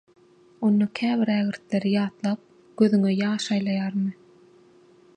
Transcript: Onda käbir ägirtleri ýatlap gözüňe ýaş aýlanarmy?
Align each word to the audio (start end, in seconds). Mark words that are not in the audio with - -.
Onda 0.69 0.87
käbir 0.99 1.31
ägirtleri 1.33 1.93
ýatlap 1.99 2.49
gözüňe 2.83 3.15
ýaş 3.19 3.49
aýlanarmy? 3.59 4.11